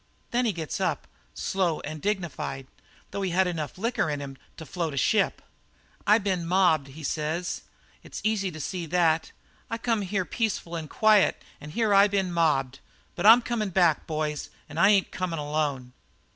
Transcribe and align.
"Then 0.31 0.45
he 0.47 0.51
gets 0.51 0.81
up, 0.81 1.05
slow 1.35 1.79
and 1.81 2.01
dignified, 2.01 2.65
though 3.11 3.21
he 3.21 3.29
had 3.29 3.45
enough 3.45 3.77
liquor 3.77 4.09
in 4.09 4.19
him 4.19 4.35
to 4.57 4.65
float 4.65 4.95
a 4.95 4.97
ship. 4.97 5.43
"'I 6.07 6.17
been 6.17 6.43
mobbed,' 6.47 6.87
he 6.87 7.03
says, 7.03 7.61
'it's 8.01 8.19
easy 8.23 8.49
to 8.49 8.59
see 8.59 8.87
that. 8.87 9.31
I 9.69 9.77
come 9.77 10.01
here 10.01 10.25
peaceful 10.25 10.75
and 10.75 10.89
quiet, 10.89 11.43
and 11.61 11.73
here 11.73 11.93
I 11.93 12.07
been 12.07 12.31
mobbed. 12.33 12.79
But 13.15 13.27
I'm 13.27 13.43
comin' 13.43 13.69
back, 13.69 14.07
boys, 14.07 14.49
and 14.67 14.79
I 14.79 14.89
ain't 14.89 15.11
comin' 15.11 15.37
alone.' 15.37 15.93